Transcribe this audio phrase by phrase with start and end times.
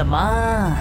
[0.00, 0.76] 了吗？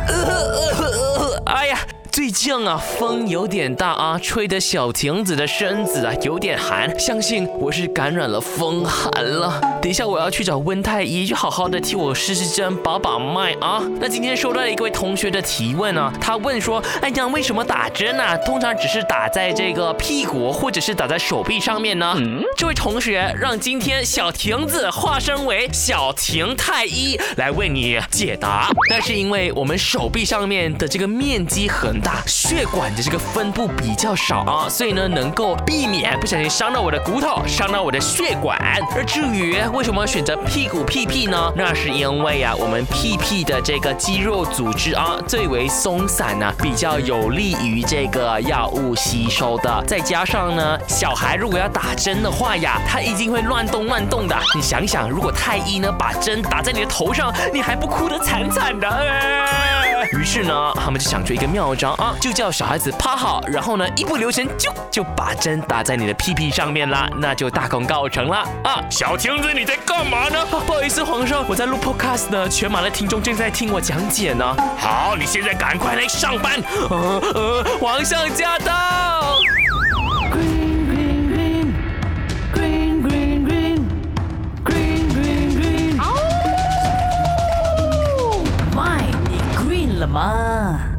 [1.46, 1.78] 哎呀！
[2.12, 9.62] 最近啊，风有点大啊，吹得小亭子的身子啊有点寒，相信我是感染了风寒了。
[9.82, 13.82] 等一下我要去找温太医，就好好的替我试试针，把把脉啊。
[14.00, 18.38] 那今天收到了一位同学的提问啊，他问说，哎呀，为什么打针呢？
[18.40, 22.16] 通常只是打在这个屁股或者是打在手臂上面呢？
[22.58, 28.70] 这位同学让今天小亭子化身为小亭太医来为你解答。
[28.90, 32.24] 那是因为我们手臂上面的这个面积很大。
[32.26, 38.58] 血管的这个分布比较少啊，所以呢能够避免不小心伤到我的骨头，伤到我的血管。
[38.96, 41.52] 而至于为什么选择屁股屁屁呢？
[41.56, 49.84] 那是因为啊，我们屁屁的这个肌肉组织啊最为松散呢，比较有利于这个药物吸收的。
[49.86, 54.36] 再加上呢，小孩如果要打针的话呀，他一定会乱动乱动的。
[54.56, 58.88] 你想想，如果太医呢把针打在你的头上，你还不哭得惨惨的？
[60.14, 61.92] 于是呢，他们就想出一个妙招。
[61.92, 68.82] 啊，就叫小孩子趴好，然后呢，一不留神就就把针打在你的屁屁上面啦，那就大功告成了啊！
[68.90, 70.46] 小青子，你在干嘛呢？
[70.50, 74.56] 不好意思，皇上，我在录 podcast 呢，全马的听众正在听我讲解呢。
[74.78, 76.62] 好，你现在赶快来上班。
[76.90, 79.38] 呃呃，皇上驾到。
[90.10, 90.99] 什么